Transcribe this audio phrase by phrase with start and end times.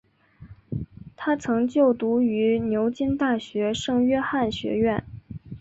[1.15, 5.03] 他曾就读于牛津大学圣约翰学院。